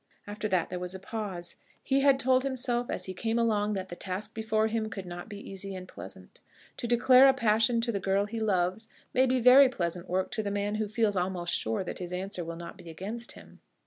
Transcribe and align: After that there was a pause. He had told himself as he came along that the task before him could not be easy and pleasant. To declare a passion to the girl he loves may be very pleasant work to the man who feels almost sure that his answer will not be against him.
After 0.25 0.47
that 0.47 0.71
there 0.71 0.79
was 0.79 0.95
a 0.95 0.99
pause. 0.99 1.57
He 1.83 1.99
had 1.99 2.17
told 2.17 2.41
himself 2.41 2.89
as 2.89 3.05
he 3.05 3.13
came 3.13 3.37
along 3.37 3.73
that 3.73 3.89
the 3.89 3.95
task 3.95 4.33
before 4.33 4.65
him 4.65 4.89
could 4.89 5.05
not 5.05 5.29
be 5.29 5.39
easy 5.47 5.75
and 5.75 5.87
pleasant. 5.87 6.41
To 6.77 6.87
declare 6.87 7.27
a 7.29 7.35
passion 7.35 7.81
to 7.81 7.91
the 7.91 7.99
girl 7.99 8.25
he 8.25 8.39
loves 8.39 8.89
may 9.13 9.27
be 9.27 9.39
very 9.39 9.69
pleasant 9.69 10.09
work 10.09 10.31
to 10.31 10.41
the 10.41 10.49
man 10.49 10.73
who 10.81 10.87
feels 10.87 11.15
almost 11.15 11.53
sure 11.53 11.83
that 11.83 11.99
his 11.99 12.13
answer 12.13 12.43
will 12.43 12.55
not 12.55 12.77
be 12.79 12.89
against 12.89 13.33
him. 13.33 13.59